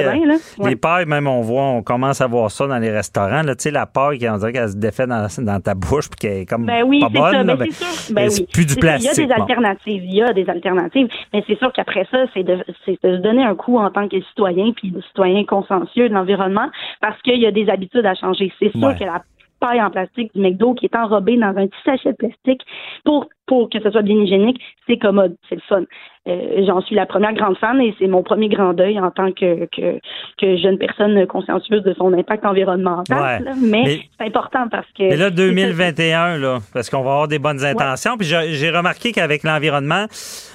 les 0.64 0.76
pailles, 0.76 1.06
même 1.06 1.28
on 1.28 1.42
voit, 1.42 1.64
on 1.64 1.84
commence 1.84 2.22
à 2.22 2.28
voir 2.28 2.50
ça 2.52 2.68
dans 2.68 2.80
les 2.80 2.92
restaurants. 2.92 3.42
Tu 3.44 3.54
sais, 3.58 3.72
la 3.72 3.86
paille 3.86 4.18
qui 4.18 4.30
on 4.30 4.38
dirait 4.38 4.54
qu'elle 4.54 4.70
se 4.70 4.78
défait 4.78 5.08
dans, 5.08 5.28
dans 5.40 5.60
ta 5.60 5.76
bouche 5.76 6.10
puis 6.10 6.20
qu'elle 6.20 6.42
est 6.42 6.46
comme 6.46 6.66
ben 6.66 6.84
oui, 6.84 7.02
pas 7.02 7.10
bonne. 7.10 7.48
Ça, 7.48 7.56
ben, 7.56 7.68
ben 8.12 8.30
c'est 8.30 8.50
plus 8.52 8.66
du 8.66 8.76
plastique. 8.76 9.12
Il 9.18 9.22
y 9.22 9.24
a 9.24 9.28
des 9.28 9.42
alternatives. 9.42 10.04
Il 10.06 10.14
y 10.14 10.22
a 10.22 10.34
des 10.34 10.50
alternatives. 10.50 11.08
Mais 11.34 11.44
c'est 11.48 11.58
sûr 11.58 11.72
qu'après 11.74 12.08
ça, 12.12 12.26
c'est 12.34 12.44
de, 12.44 12.56
de, 12.56 12.98
se 13.02 13.22
donner 13.22 13.44
un 13.44 13.56
coup 13.56 13.78
en 13.78 13.90
tant 13.90 14.08
que 14.08 14.22
citoyen 14.22 14.72
puis 14.74 14.92
de 14.92 15.02
citoyen 15.02 15.44
consciencieux 15.46 16.10
de 16.10 16.14
l'environnement 16.14 16.70
parce 17.02 17.22
qu'il 17.22 17.40
y 17.40 17.46
a 17.46 17.52
des 17.52 17.70
habitudes 17.70 18.06
à 18.06 18.16
changer. 18.16 18.52
C'est 18.60 18.72
sûr 18.72 18.96
que 18.96 19.04
la 19.04 19.22
paille 19.62 19.82
en 19.82 19.90
plastique 19.90 20.34
du 20.36 20.42
McDo 20.42 20.74
qui 20.74 20.88
est 20.88 20.96
enrobée 20.96 21.38
dans 21.38 21.56
un 21.56 21.68
petit 21.68 21.82
sachet 21.86 22.12
de 22.12 22.18
plastique 22.18 22.62
pour, 23.06 23.30
pour 23.48 23.70
que 23.70 23.80
ce 23.82 23.90
soit 23.92 24.02
bien 24.02 24.16
hygiénique, 24.16 24.62
c'est 24.88 24.98
commode, 24.98 25.36
c'est 25.50 25.56
le 25.56 25.62
fun. 25.68 25.84
Euh, 26.28 26.64
j'en 26.68 26.82
suis 26.82 26.96
la 26.96 27.08
première 27.08 27.34
grande 27.34 27.58
fan 27.58 27.82
et 27.82 27.96
c'est 27.98 28.06
mon 28.06 28.22
premier 28.22 28.48
grand 28.48 28.74
deuil 28.74 29.00
en 29.00 29.10
tant 29.10 29.32
que, 29.32 29.66
que, 29.76 30.00
que 30.38 30.58
jeune 30.58 30.78
personne 30.78 31.26
consciencieuse 31.26 31.82
de 31.82 31.96
son 31.96 32.14
impact 32.14 32.46
environnemental. 32.46 33.56
mais, 33.60 34.02
c'est 34.20 34.28
important 34.28 34.68
parce 34.70 34.86
que. 34.96 35.10
Mais 35.10 35.18
là, 35.18 35.32
2021, 35.32 36.38
là, 36.38 36.60
parce 36.74 36.92
qu'on 36.92 37.02
va 37.02 37.12
avoir 37.12 37.28
des 37.28 37.40
bonnes 37.40 37.66
intentions. 37.66 38.18
Puis 38.18 38.28
j'ai 38.28 38.70
remarqué 38.70 39.12
qu'avec 39.12 39.44
l'environnement, 39.44 40.06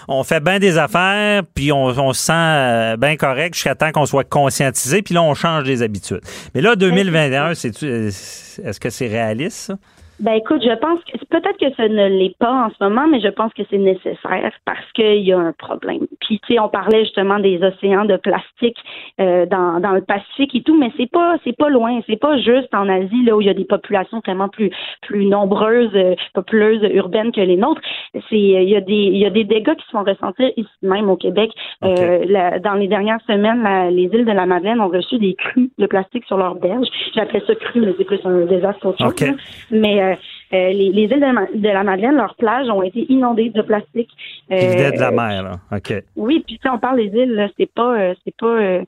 on 0.07 0.23
fait 0.23 0.43
bien 0.43 0.61
des 0.61 0.79
affaires, 0.79 1.43
puis 1.55 1.73
on, 1.73 1.87
on 1.87 2.13
se 2.13 2.27
sent 2.27 2.33
euh, 2.33 2.97
bien 2.97 3.17
correct 3.17 3.55
jusqu'à 3.55 3.75
temps 3.75 3.91
qu'on 3.91 4.07
soit 4.07 4.25
conscientisé, 4.25 5.03
puis 5.03 5.15
là, 5.15 5.23
on 5.23 5.35
change 5.35 5.65
des 5.65 5.83
habitudes. 5.83 6.21
Mais 6.55 6.61
là, 6.61 6.77
2021, 6.77 7.55
c'est 7.55 7.83
est-ce 7.83 8.81
que 8.81 8.91
c'est 8.91 9.09
réaliste, 9.09 9.57
ça? 9.57 9.75
Ben 10.19 10.33
écoute, 10.33 10.63
je 10.63 10.75
pense 10.77 10.99
que 11.05 11.19
peut-être 11.27 11.59
que 11.59 11.75
ça 11.77 11.89
ne 11.89 12.09
l'est 12.09 12.37
pas 12.39 12.67
en 12.67 12.71
ce 12.71 12.83
moment, 12.83 13.07
mais 13.07 13.21
je 13.21 13.29
pense 13.29 13.53
que 13.53 13.63
c'est 13.69 13.79
nécessaire 13.79 14.51
parce 14.65 14.93
qu'il 14.95 15.23
y 15.23 15.33
a 15.33 15.39
un 15.39 15.53
problème. 15.53 16.07
Puis 16.21 16.41
tu 16.47 16.55
sais, 16.55 16.59
on 16.59 16.71
parlait 16.71 17.05
justement 17.05 17.39
des 17.39 17.63
océans 17.63 18.07
de 18.07 18.17
plastique 18.17 18.79
euh, 19.21 19.45
dans, 19.45 19.79
dans 19.81 19.93
le 19.93 20.01
Pacifique 20.01 20.55
et 20.55 20.63
tout, 20.63 20.77
mais 20.79 20.91
c'est 20.97 21.11
pas 21.11 21.37
c'est 21.45 21.57
pas 21.57 21.69
loin, 21.69 22.01
c'est 22.07 22.19
pas 22.19 22.39
juste 22.39 22.75
en 22.75 22.89
Asie 22.89 23.25
là 23.25 23.37
où 23.37 23.43
il 23.43 23.47
y 23.47 23.51
a 23.51 23.55
des 23.55 23.67
populations 23.67 24.21
vraiment 24.25 24.49
plus 24.49 24.71
plus 25.03 25.27
nombreuses, 25.27 25.95
euh, 25.95 26.15
populeuses 26.33 26.83
urbaines 26.95 27.33
que 27.33 27.43
les 27.43 27.57
nôtres. 27.57 27.83
C'est 28.15 28.39
il 28.39 28.69
y 28.69 28.77
a 28.77 28.81
des 28.81 28.95
il 28.95 29.19
y 29.19 29.27
a 29.27 29.31
des 29.31 29.45
dégâts 29.45 29.75
qui 29.75 29.85
se 29.85 29.91
font 29.91 30.05
ressentir 30.05 30.51
ici 30.57 30.71
même 30.81 31.11
au 31.11 31.17
Québec. 31.17 31.51
Euh, 31.85 32.59
dans 32.61 32.75
les 32.75 32.89
dernières 32.89 33.21
semaines, 33.27 33.91
les 33.95 34.05
îles 34.05 34.25
de 34.25 34.33
la 34.33 34.47
Madeleine 34.47 34.81
ont 34.81 34.89
reçu 34.89 35.19
des 35.19 35.35
crues 35.35 35.71
de 35.79 35.87
plastique 35.87 36.25
sur 36.25 36.39
leurs 36.39 36.55
berges. 36.55 36.89
J'appelle 37.15 37.43
ça 37.47 37.55
cru, 37.55 37.81
mais 37.81 37.95
c'est 37.99 38.05
plus 38.05 38.21
un 38.25 38.47
désastre 38.47 38.87
autre 38.87 38.99
chose. 38.99 39.37
Mais 39.71 40.06
euh, 40.06 40.06
les, 40.53 40.73
les, 40.73 41.03
îles 41.03 41.49
de, 41.55 41.69
la 41.69 41.83
Madeleine, 41.83 42.17
leurs 42.17 42.35
plages 42.37 42.69
ont 42.69 42.83
été 42.83 43.07
inondées 43.11 43.51
de 43.51 43.63
plastique. 43.63 44.11
Euh, 44.51 44.57
Qui 44.57 44.97
de 44.97 45.01
la 45.01 45.11
mer, 45.11 45.43
là. 45.43 45.53
OK. 45.73 45.93
Oui, 46.17 46.43
puis 46.47 46.59
si 46.61 46.69
on 46.69 46.79
parle 46.79 46.97
des 46.99 47.19
îles, 47.19 47.51
c'est 47.59 47.71
pas 47.73 48.15
c'est 48.25 48.37
pas 48.37 48.83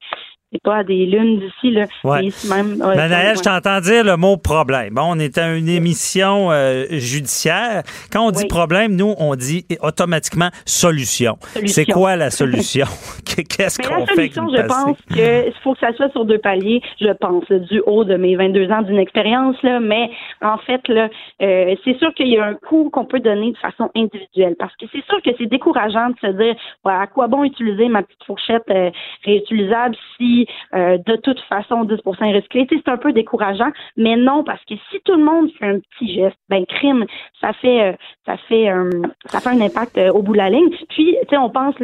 c'est 0.52 0.62
pas 0.62 0.76
à 0.76 0.84
des 0.84 1.04
lunes 1.04 1.40
d'ici 1.40 1.70
là. 1.70 1.84
Ouais. 2.04 2.28
Même. 2.48 2.80
Ouais, 2.80 2.96
ben, 2.96 3.36
je 3.36 3.42
t'entends 3.42 3.80
dire 3.80 4.02
le 4.02 4.16
mot 4.16 4.38
problème. 4.38 4.94
Bon, 4.94 5.02
on 5.08 5.18
est 5.18 5.36
à 5.36 5.54
une 5.54 5.68
émission 5.68 6.50
euh, 6.50 6.86
judiciaire. 6.90 7.82
Quand 8.10 8.26
on 8.26 8.30
dit 8.30 8.46
problème, 8.46 8.96
nous 8.96 9.14
on 9.18 9.34
dit 9.34 9.66
automatiquement 9.82 10.48
solution. 10.64 11.36
C'est 11.66 11.84
quoi 11.84 12.16
la 12.16 12.30
solution? 12.30 12.86
Qu'est-ce 13.26 13.78
qu'on 13.78 14.06
fait 14.06 14.28
La 14.28 14.32
solution, 14.32 14.48
je 14.48 14.62
pense 14.62 14.96
qu'il 15.12 15.52
faut 15.62 15.74
que 15.74 15.80
ça 15.80 15.92
soit 15.92 16.10
sur 16.12 16.24
deux 16.24 16.38
paliers. 16.38 16.80
Je 16.98 17.12
pense 17.12 17.44
du 17.50 17.82
haut 17.84 18.04
de 18.04 18.16
mes 18.16 18.36
22 18.36 18.70
ans 18.70 18.82
d'une 18.82 18.98
expérience 18.98 19.56
là, 19.62 19.80
mais 19.80 20.10
en 20.40 20.56
fait 20.58 20.80
là, 20.88 21.10
euh, 21.42 21.74
c'est 21.84 21.98
sûr 21.98 22.14
qu'il 22.14 22.28
y 22.28 22.38
a 22.38 22.46
un 22.46 22.54
coût 22.54 22.88
qu'on 22.90 23.04
peut 23.04 23.20
donner 23.20 23.52
de 23.52 23.58
façon 23.58 23.90
individuelle 23.94 24.56
parce 24.58 24.74
que 24.76 24.86
c'est 24.92 25.04
sûr 25.04 25.20
que 25.22 25.30
c'est 25.36 25.46
décourageant 25.46 26.08
de 26.08 26.16
se 26.22 26.32
dire 26.32 26.54
à 26.86 27.06
quoi 27.06 27.26
bon 27.26 27.44
utiliser 27.44 27.88
ma 27.88 28.02
petite 28.02 28.24
fourchette 28.24 28.64
euh, 28.70 28.90
réutilisable 29.24 29.94
si 30.16 30.37
euh, 30.74 30.98
de 30.98 31.16
toute 31.16 31.40
façon 31.40 31.84
10 31.84 31.94
est 31.94 32.34
recyclé. 32.34 32.66
c'est 32.70 32.88
un 32.88 32.96
peu 32.96 33.12
décourageant, 33.12 33.70
mais 33.96 34.16
non, 34.16 34.44
parce 34.44 34.64
que 34.64 34.74
si 34.90 35.00
tout 35.04 35.14
le 35.14 35.24
monde 35.24 35.50
fait 35.58 35.66
un 35.66 35.78
petit 35.78 36.14
geste, 36.14 36.36
ben 36.48 36.64
crime, 36.66 37.04
ça 37.40 37.52
fait 37.54 37.82
euh, 37.82 37.92
ça 38.26 38.36
fait 38.48 38.70
euh, 38.70 38.90
ça 39.26 39.40
fait 39.40 39.50
un 39.50 39.60
impact 39.60 39.98
au 40.12 40.22
bout 40.22 40.32
de 40.32 40.38
la 40.38 40.50
ligne. 40.50 40.68
Puis, 40.88 41.16
tu 41.22 41.28
sais, 41.30 41.36
on 41.36 41.50
pense 41.50 41.74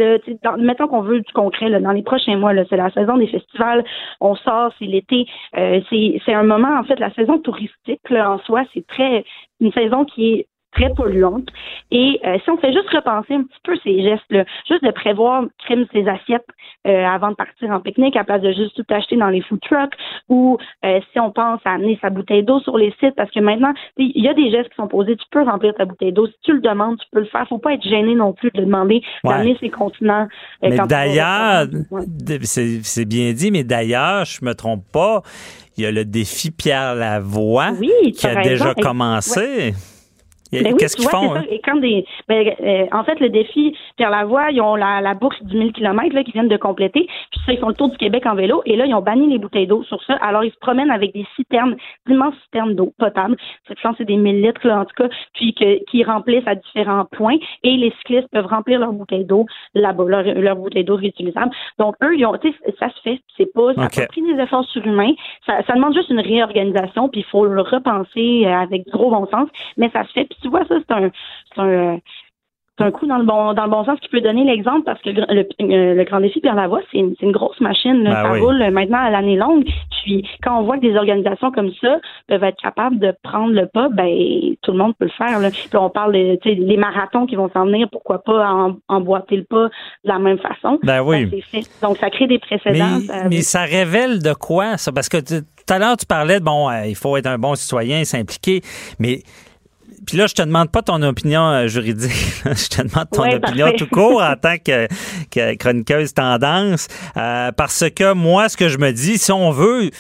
mettons 0.59 0.89
qu'on 0.89 1.03
veut 1.03 1.21
du 1.21 1.33
concret 1.33 1.69
là, 1.69 1.81
dans 1.81 1.93
les 1.93 2.03
prochains 2.03 2.37
mois, 2.37 2.53
c'est 2.69 2.77
la 2.77 2.91
saison 2.91 3.17
des 3.17 3.27
festivals, 3.27 3.85
on 4.21 4.35
sort, 4.37 4.73
c'est 4.79 4.87
l'été, 4.87 5.27
c'est 5.55 6.21
c'est 6.25 6.35
un 6.35 6.45
moment 6.45 6.79
en 6.79 6.85
fait 6.85 6.99
la 6.99 7.13
saison 7.15 7.39
touristique 7.39 8.01
en 8.11 8.39
soi, 8.41 8.65
c'est 8.73 8.87
très 8.87 9.25
une 9.61 9.73
saison 9.73 10.05
qui 10.05 10.33
est 10.33 10.47
très 10.75 10.91
polluante. 10.91 11.49
Et 11.91 12.21
euh, 12.25 12.39
si 12.43 12.51
on 12.51 12.57
fait 12.59 12.73
juste 12.73 12.91
repenser 12.91 13.35
un 13.35 13.45
petit 13.45 13.61
peu 13.63 13.77
ces 13.83 14.03
gestes-là, 14.03 14.45
juste 14.69 14.85
de 14.85 14.91
prévoir 14.91 15.45
crème 15.65 15.87
ses 15.93 16.07
assiettes 16.09 16.47
euh, 16.87 17.05
avant 17.05 17.31
de 17.31 17.37
partir 17.37 17.71
en 17.71 17.81
pique-nique 17.81 18.17
à 18.17 18.25
place 18.25 18.43
de 18.43 18.53
juste 18.53 18.75
tout 18.77 18.95
acheter 18.95 19.17
dans 19.17 19.29
les 19.29 19.41
food 19.43 19.61
trucks, 19.61 19.95
ou 20.29 20.59
euh, 20.85 21.01
si 21.13 21.21
on 21.21 21.31
pense 21.31 21.61
à 21.65 21.73
amener 21.73 21.99
sa 22.01 22.11
bouteille 22.11 22.43
d'eau 22.43 22.61
sur 22.61 22.77
les 22.77 22.93
sites, 23.01 23.15
parce 23.17 23.31
que 23.31 23.41
maintenant, 23.41 23.73
il 23.97 24.23
y 24.23 24.29
a 24.29 24.35
des 24.35 24.51
gestes 24.51 24.71
qui 24.71 24.77
sont 24.77 24.89
posés, 24.89 25.17
tu 25.17 25.25
peux 25.31 25.43
remplir 25.43 25.75
ta 25.75 25.85
bouteille 25.85 26.13
d'eau. 26.13 26.27
Si 26.27 26.35
tu 26.43 26.53
le 26.53 26.61
demandes, 26.61 26.99
tu 26.99 27.07
peux 27.13 27.21
le 27.21 27.27
faire. 27.27 27.47
Faut 27.49 27.59
pas 27.59 27.75
être 27.75 27.89
gêné 27.89 28.15
non 28.15 28.33
plus 28.33 28.51
de 28.55 28.61
demander 28.61 29.03
d'amener 29.23 29.57
ses 29.61 29.71
contenants. 29.71 30.29
mais 30.63 30.77
d'ailleurs, 30.87 31.67
c'est 32.43 33.05
bien 33.05 33.33
dit, 33.33 33.51
mais 33.51 33.65
d'ailleurs, 33.65 34.25
je 34.25 34.45
me 34.45 34.55
trompe 34.55 34.85
pas, 34.93 35.23
il 35.77 35.85
y 35.85 35.87
a 35.87 35.91
le 35.91 36.05
défi 36.05 36.51
Pierre 36.51 36.95
Lavoie 36.95 37.73
qui 38.15 38.27
a 38.27 38.43
déjà 38.43 38.75
commencé. 38.75 39.75
Ben 40.63 40.77
Qu'est-ce 40.77 40.97
qu'ils 40.97 41.09
font? 41.09 41.35
Hein? 41.35 41.45
quand 41.65 41.77
des, 41.77 42.05
ben, 42.29 42.55
euh, 42.61 42.87
en 42.93 43.05
fait, 43.05 43.19
le 43.21 43.29
défi 43.29 43.77
Pierre 43.97 44.11
Lavoie, 44.11 44.51
ils 44.51 44.61
ont 44.61 44.77
la, 44.77 45.01
la 45.01 45.15
boucle 45.15 45.45
du 45.45 45.57
1000 45.57 45.73
km 45.73 46.15
là, 46.15 46.23
qu'ils 46.23 46.33
viennent 46.33 46.49
de 46.49 46.57
compléter. 46.57 47.07
Puis 47.31 47.41
ça, 47.47 47.53
ils 47.53 47.59
font 47.59 47.69
le 47.69 47.75
tour 47.75 47.89
du 47.89 47.97
Québec 47.97 48.27
en 48.27 48.35
vélo. 48.35 48.63
Et 48.67 48.77
là, 48.77 48.87
ils 48.87 48.95
ont 48.95 49.03
banni 49.03 49.29
les 49.29 49.39
bouteilles 49.39 49.67
d'eau 49.67 49.83
sur 49.85 50.03
ça. 50.05 50.15
Alors, 50.15 50.45
ils 50.45 50.53
se 50.53 50.59
promènent 50.59 50.91
avec 50.91 51.13
des 51.13 51.27
citernes, 51.37 51.77
d'immenses 52.07 52.35
citernes 52.45 52.75
d'eau 52.75 52.93
potable. 52.99 53.37
Cette 53.69 53.79
chance, 53.79 53.97
c'est 53.99 54.05
des 54.05 54.17
1000 54.17 54.43
litres, 54.43 54.67
là, 54.67 54.81
en 54.81 54.85
tout 54.85 54.95
cas, 54.97 55.09
puis 55.35 55.55
que, 55.55 55.85
qui 55.91 56.05
remplissent 56.05 56.47
à 56.47 56.55
différents 56.55 57.05
points. 57.05 57.37
Et 57.63 57.77
les 57.77 57.93
cyclistes 57.99 58.29
peuvent 58.31 58.47
remplir 58.47 58.81
leur 58.81 58.93
bouteille 58.93 59.25
d'eau 59.25 59.47
là-bas, 59.75 60.05
leur, 60.07 60.23
leur 60.23 60.57
bouteille 60.57 60.85
d'eau 60.85 60.97
réutilisable. 60.97 61.51
Donc, 61.79 61.97
eux, 62.03 62.17
ils 62.17 62.27
ont, 62.27 62.35
ça 62.79 62.89
se 62.91 63.01
fait. 63.03 63.21
C'est 63.37 63.53
pas, 63.53 63.75
ça 63.75 64.03
a 64.03 64.07
pris 64.07 64.23
des 64.23 64.41
efforts 64.41 64.65
surhumains. 64.67 65.13
Ça, 65.47 65.63
ça 65.67 65.75
demande 65.75 65.95
juste 65.95 66.11
une 66.11 66.21
réorganisation, 66.21 67.09
puis 67.09 67.21
il 67.21 67.31
faut 67.31 67.47
le 67.47 67.63
repenser 67.63 68.45
euh, 68.47 68.53
avec 68.53 68.87
gros 68.89 69.11
bon 69.11 69.27
sens. 69.27 69.49
Mais 69.77 69.91
ça 69.91 70.05
se 70.05 70.13
fait 70.13 70.27
tu 70.45 70.51
vois, 70.51 70.65
ça, 70.67 70.75
c'est 70.87 70.95
un, 70.95 71.11
c'est 71.55 71.61
un, 71.61 71.99
c'est 72.77 72.85
un 72.85 72.91
coup 72.91 73.07
dans 73.07 73.19
le 73.19 73.25
bon 73.25 73.53
dans 73.53 73.65
le 73.65 73.71
bon 73.71 73.85
sens 73.85 74.01
qui 74.01 74.09
peut 74.09 74.21
donner 74.21 74.45
l'exemple 74.45 74.83
parce 74.85 75.01
que 75.01 75.11
le, 75.11 75.25
le, 75.29 75.95
le 75.95 76.05
Grand 76.05 76.21
Défi 76.21 76.41
Pierre 76.41 76.57
Lavoie, 76.57 76.81
c'est 76.91 76.99
une, 76.99 77.15
c'est 77.19 77.27
une 77.27 77.33
grosse 77.33 77.61
machine. 77.61 78.03
Ben 78.03 78.13
ça 78.13 78.33
roule 78.33 78.69
maintenant 78.73 78.99
à 78.99 79.11
l'année 79.11 79.37
longue. 79.37 79.65
Puis 80.03 80.27
quand 80.43 80.59
on 80.59 80.65
voit 80.65 80.77
que 80.77 80.83
des 80.83 80.97
organisations 80.97 81.53
comme 81.53 81.71
ça 81.81 81.99
peuvent 82.27 82.43
être 82.43 82.61
capables 82.61 82.99
de 82.99 83.15
prendre 83.23 83.53
le 83.53 83.67
pas, 83.67 83.89
ben 83.91 84.09
tout 84.63 84.73
le 84.73 84.79
monde 84.79 84.95
peut 84.99 85.05
le 85.05 85.13
faire. 85.13 85.39
Là. 85.39 85.51
Puis 85.51 85.69
on 85.75 85.89
parle 85.89 86.15
de 86.15 86.39
les 86.45 86.77
marathons 86.77 87.27
qui 87.27 87.37
vont 87.37 87.49
s'en 87.51 87.67
venir, 87.67 87.89
pourquoi 87.93 88.23
pas 88.23 88.51
en, 88.51 88.77
emboîter 88.89 89.37
le 89.37 89.45
pas 89.45 89.67
de 89.67 90.09
la 90.09 90.19
même 90.19 90.39
façon. 90.39 90.81
Ben 90.83 91.01
oui. 91.01 91.31
Donc 91.81 91.99
ça 91.99 92.11
crée 92.11 92.27
des 92.27 92.41
précédents. 92.41 92.99
Mais, 93.31 93.43
ça 93.43 93.63
révèle 93.63 94.21
de 94.21 94.33
quoi 94.33 94.79
ça? 94.79 94.91
Parce 94.91 95.09
que 95.09 95.19
tout 95.19 95.45
à 95.73 95.79
l'heure 95.79 95.97
tu 95.97 96.07
parlais 96.07 96.41
de 96.41 96.45
bon, 96.45 96.69
euh, 96.69 96.87
il 96.87 96.97
faut 96.97 97.17
être 97.17 97.27
un 97.27 97.39
bon 97.39 97.55
citoyen, 97.55 98.03
s'impliquer, 98.05 98.63
mais 98.99 99.21
puis 100.07 100.17
là, 100.17 100.27
je 100.27 100.35
te 100.35 100.43
demande 100.43 100.71
pas 100.71 100.83
ton 100.83 101.03
opinion 101.03 101.43
euh, 101.43 101.69
juridique. 101.69 102.13
je 102.45 102.69
te 102.69 102.83
demande 102.83 103.09
ton 103.11 103.31
opinion 103.31 103.73
tout 103.77 103.87
court 103.87 104.23
en 104.23 104.37
tant 104.37 104.57
que, 104.59 104.87
chroniqueuse 105.57 106.15
tendance. 106.15 106.89
Euh, 107.17 107.53
parce 107.53 107.85
que 107.95 108.13
moi, 108.13 108.49
ce 108.49 108.57
que 108.57 108.69
je 108.69 108.79
me 108.79 108.93
dis, 108.93 109.19
si 109.19 109.33
on 109.33 109.51
veut 109.51 109.91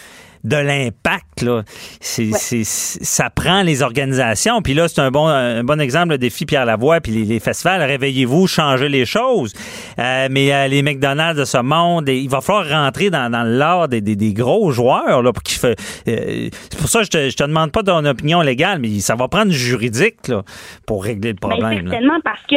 de 0.44 0.56
l'impact. 0.56 1.42
Là. 1.42 1.62
C'est, 2.00 2.30
c'est, 2.32 2.64
ça 2.64 3.30
prend 3.30 3.62
les 3.62 3.82
organisations. 3.82 4.62
Puis 4.62 4.74
là, 4.74 4.88
c'est 4.88 5.00
un 5.00 5.10
bon, 5.10 5.26
un 5.26 5.64
bon 5.64 5.80
exemple, 5.80 6.10
le 6.10 6.18
défi 6.18 6.46
Pierre 6.46 6.66
Lavoie, 6.66 7.00
puis 7.00 7.24
les, 7.24 7.40
festivals. 7.40 7.82
Réveillez-vous, 7.82 8.46
changez 8.46 8.88
les 8.88 9.06
choses. 9.06 9.52
Euh, 9.98 10.28
mais 10.30 10.52
euh, 10.52 10.68
les 10.68 10.82
McDonald's 10.82 11.40
de 11.40 11.44
ce 11.44 11.58
monde, 11.58 12.08
il 12.08 12.28
va 12.28 12.40
falloir 12.40 12.68
rentrer 12.68 13.10
dans, 13.10 13.30
dans 13.30 13.42
l'art 13.42 13.88
des, 13.88 14.00
des, 14.00 14.16
des, 14.16 14.32
gros 14.32 14.70
joueurs. 14.70 15.22
Là, 15.22 15.32
pour 15.32 15.42
qu'il 15.42 15.58
fait, 15.58 15.78
euh, 16.08 16.48
c'est 16.70 16.78
pour 16.78 16.88
ça 16.88 17.00
que 17.00 17.06
je 17.06 17.10
te, 17.10 17.30
je 17.30 17.36
te 17.36 17.44
demande 17.44 17.72
pas 17.72 17.82
ton 17.82 18.04
opinion 18.04 18.40
légale, 18.40 18.78
mais 18.78 19.00
ça 19.00 19.14
va 19.14 19.28
prendre 19.28 19.50
juridique 19.50 20.28
là, 20.28 20.42
pour 20.86 21.04
régler 21.04 21.30
le 21.30 21.38
ben, 21.40 21.48
problème. 21.48 21.88
certainement, 21.88 22.20
parce 22.22 22.42
que 22.42 22.56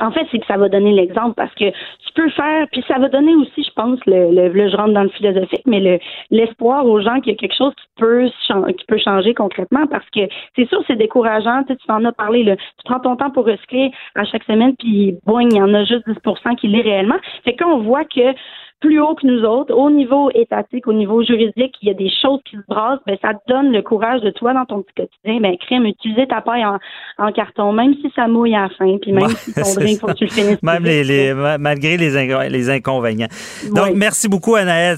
en 0.00 0.10
fait 0.10 0.26
c'est 0.30 0.38
que 0.38 0.46
ça 0.46 0.56
va 0.56 0.68
donner 0.68 0.92
l'exemple 0.92 1.34
parce 1.36 1.54
que 1.54 1.70
tu 1.70 2.12
peux 2.14 2.30
faire 2.30 2.66
puis 2.72 2.84
ça 2.88 2.98
va 2.98 3.08
donner 3.08 3.34
aussi 3.34 3.62
je 3.62 3.72
pense 3.74 3.98
le, 4.06 4.30
le, 4.30 4.68
je 4.68 4.76
rentre 4.76 4.94
dans 4.94 5.02
le 5.02 5.10
philosophique 5.10 5.62
mais 5.66 5.80
le 5.80 5.98
l'espoir 6.30 6.86
aux 6.86 7.00
gens 7.00 7.20
qu'il 7.20 7.32
y 7.32 7.34
a 7.34 7.38
quelque 7.38 7.56
chose 7.56 7.74
qui 7.74 7.86
peut 7.96 8.30
qui 8.78 8.84
peut 8.86 8.98
changer 8.98 9.34
concrètement 9.34 9.86
parce 9.86 10.08
que 10.10 10.20
c'est 10.56 10.68
sûr 10.68 10.82
c'est 10.86 10.96
décourageant. 10.96 11.64
Tu 11.64 11.76
en 11.88 12.04
as 12.04 12.12
parlé 12.12 12.44
tu 12.44 12.84
prends 12.84 13.00
ton 13.00 13.16
temps 13.16 13.30
pour 13.30 13.46
recycler 13.46 13.90
à 14.14 14.24
chaque 14.24 14.44
semaine 14.44 14.74
puis 14.78 15.16
bon 15.24 15.40
il 15.40 15.54
y 15.54 15.60
en 15.60 15.72
a 15.74 15.84
juste 15.84 16.06
10% 16.06 16.56
qui 16.56 16.68
l'est 16.68 16.82
réellement. 16.82 17.16
Fait 17.44 17.56
qu'on 17.56 17.78
voit 17.78 18.04
que 18.04 18.34
plus 18.82 19.00
haut 19.00 19.14
que 19.14 19.26
nous 19.26 19.44
autres, 19.44 19.72
au 19.72 19.90
niveau 19.90 20.30
étatique, 20.34 20.86
au 20.88 20.92
niveau 20.92 21.22
juridique, 21.22 21.74
il 21.80 21.88
y 21.88 21.90
a 21.90 21.94
des 21.94 22.10
choses 22.20 22.40
qui 22.44 22.56
se 22.56 22.62
brassent, 22.68 22.98
ben, 23.06 23.16
ça 23.22 23.32
te 23.32 23.40
donne 23.48 23.72
le 23.72 23.80
courage 23.80 24.20
de 24.22 24.30
toi 24.30 24.52
dans 24.52 24.66
ton 24.66 24.82
petit 24.82 24.94
quotidien, 24.94 25.40
ben, 25.40 25.56
crème, 25.56 25.86
utiliser 25.86 26.26
ta 26.26 26.40
paille 26.40 26.64
en, 26.66 27.32
carton, 27.32 27.72
même 27.72 27.94
si 27.94 28.12
ça 28.14 28.26
mouille 28.26 28.54
à 28.54 28.62
la 28.62 28.68
fin, 28.70 28.98
puis 29.00 29.12
même 29.12 29.28
si 29.28 29.54
ton 29.54 29.74
drink, 29.76 30.00
faut 30.00 30.08
que 30.08 30.12
tu 30.14 30.24
le 30.24 30.30
finisses. 30.30 30.62
Même 30.62 30.82
les, 30.82 31.32
malgré 31.58 31.96
les, 31.96 32.48
les 32.50 32.70
inconvénients. 32.70 33.28
Donc, 33.74 33.94
merci 33.94 34.28
beaucoup, 34.28 34.56
Anaël. 34.56 34.96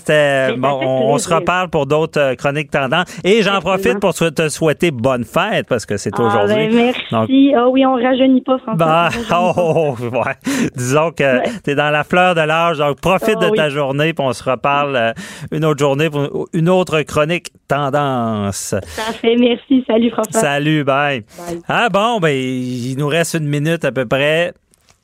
bon, 0.56 0.80
on, 0.82 1.18
se 1.18 1.32
reparle 1.32 1.68
pour 1.68 1.86
d'autres 1.86 2.20
euh, 2.20 2.34
chroniques 2.34 2.70
tendances. 2.70 3.20
Et 3.22 3.42
j'en 3.42 3.60
profite 3.60 4.00
pour 4.00 4.14
te 4.14 4.48
souhaiter 4.48 4.90
bonne 4.90 5.24
fête, 5.24 5.68
parce 5.68 5.84
que 5.84 5.98
c'est 5.98 6.12
ah, 6.18 6.22
aujourd'hui. 6.22 6.68
Ben, 6.68 6.92
merci. 7.10 7.52
Ah 7.54 7.68
oui, 7.68 7.84
on 7.84 7.94
rajeunit 7.94 8.40
pas, 8.40 8.58
François. 8.58 8.86
Bah, 8.86 9.08
oh, 9.32 9.94
ouais. 10.00 10.68
Disons 10.74 11.10
que 11.10 11.42
tu 11.62 11.70
es 11.70 11.74
dans 11.74 11.90
la 11.90 12.04
fleur 12.04 12.34
de 12.34 12.40
l'âge, 12.40 12.78
donc 12.78 13.00
profite 13.00 13.36
ah 13.40 13.50
de 13.50 13.54
ta 13.54 13.68
journée, 13.74 14.14
puis 14.14 14.24
on 14.24 14.32
se 14.32 14.42
reparle 14.42 14.96
euh, 14.96 15.12
une 15.52 15.64
autre 15.64 15.78
journée 15.78 16.08
pour 16.08 16.48
une 16.52 16.68
autre 16.68 17.02
chronique 17.02 17.52
tendance. 17.68 18.74
Ça 18.86 19.12
fait, 19.12 19.36
merci. 19.36 19.84
Salut 19.86 20.10
François. 20.10 20.40
Salut, 20.40 20.84
bye. 20.84 21.24
Ah 21.68 21.88
bon, 21.90 22.20
ben 22.20 22.34
il 22.34 22.96
nous 22.96 23.08
reste 23.08 23.34
une 23.34 23.48
minute 23.48 23.84
à 23.84 23.92
peu 23.92 24.06
près. 24.06 24.54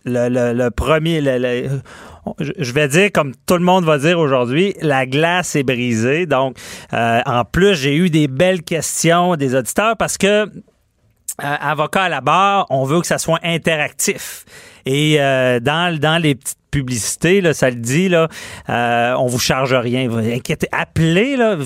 Le, 0.07 0.69
premier, 0.71 1.21
je 1.21 2.73
vais 2.73 2.89
dire 2.89 3.13
comme 3.13 3.33
tout 3.47 3.55
le 3.55 3.65
monde 3.65 3.85
va 3.85 3.99
dire 3.99 4.19
aujourd'hui, 4.19 4.75
la 4.81 5.05
glace 5.05 5.57
est 5.57 5.63
brisée. 5.63 6.25
Donc, 6.25 6.57
euh, 6.95 7.21
en 7.27 7.45
plus, 7.45 7.75
j'ai 7.75 7.95
eu 7.95 8.09
des 8.09 8.27
belles 8.27 8.63
questions 8.63 9.37
des 9.37 9.55
auditeurs 9.55 9.97
parce 9.99 10.17
que 10.17 10.45
euh, 10.47 10.49
avocat 11.39 12.05
à 12.05 12.09
la 12.09 12.23
barre, 12.23 12.67
on 12.71 12.85
veut 12.85 13.01
que 13.01 13.07
ça 13.07 13.19
soit 13.19 13.41
interactif. 13.43 14.47
Et 14.87 15.19
dans, 15.19 15.99
dans 16.01 16.23
les 16.23 16.35
petites 16.35 16.60
publicité, 16.71 17.53
ça 17.53 17.71
le 17.71 17.77
dit, 17.77 18.09
là, 18.09 18.29
euh, 18.69 19.15
on 19.19 19.27
vous 19.27 19.39
charge 19.39 19.75
rien. 19.75 20.09
Vous 20.09 20.19
inquiétez, 20.19 20.69
appelez, 20.73 21.37
là. 21.37 21.57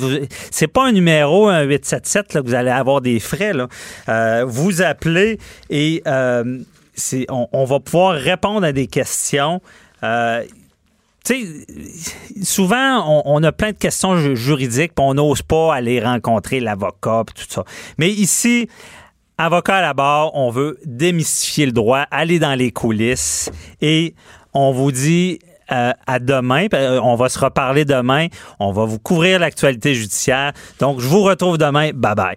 C'est 0.50 0.68
pas 0.68 0.86
un 0.86 0.92
numéro, 0.92 1.48
un 1.48 1.62
877, 1.62 2.34
là, 2.34 2.42
que 2.42 2.46
vous 2.46 2.54
allez 2.54 2.70
avoir 2.70 3.00
des 3.00 3.20
frais. 3.20 3.52
Euh, 4.08 4.44
vous 4.46 4.82
appelez 4.82 5.38
et 5.70 6.02
euh, 6.06 6.58
on, 7.28 7.64
va 7.64 7.80
pouvoir 7.80 8.14
répondre 8.14 8.64
à 8.64 8.72
des 8.72 8.86
questions. 8.86 9.60
Tu 10.02 10.06
sais, 11.24 11.66
souvent, 12.42 13.22
on, 13.24 13.42
a 13.42 13.52
plein 13.52 13.72
de 13.72 13.78
questions 13.78 14.34
juridiques, 14.34 14.94
puis 14.94 15.04
on 15.04 15.14
n'ose 15.14 15.40
pas 15.40 15.74
aller 15.74 15.98
rencontrer 15.98 16.60
l'avocat, 16.60 17.24
tout 17.34 17.46
ça. 17.48 17.64
Mais 17.96 18.10
ici, 18.10 18.68
avocat 19.38 19.76
à 19.76 19.80
la 19.80 19.94
barre, 19.94 20.34
on 20.34 20.50
veut 20.50 20.78
démystifier 20.84 21.64
le 21.64 21.72
droit, 21.72 22.00
aller 22.10 22.38
dans 22.38 22.54
les 22.54 22.70
coulisses, 22.72 23.50
et 23.80 24.14
on 24.54 24.72
vous 24.72 24.92
dit 24.92 25.38
euh, 25.72 25.92
à 26.06 26.18
demain. 26.18 26.66
Euh, 26.74 27.00
on 27.02 27.14
va 27.16 27.28
se 27.28 27.38
reparler 27.38 27.84
demain. 27.84 28.26
On 28.58 28.72
va 28.72 28.84
vous 28.84 28.98
couvrir 28.98 29.40
l'actualité 29.40 29.94
judiciaire. 29.94 30.52
Donc, 30.78 31.00
je 31.00 31.06
vous 31.06 31.22
retrouve 31.22 31.58
demain. 31.58 31.90
Bye 31.92 32.14
bye. 32.14 32.36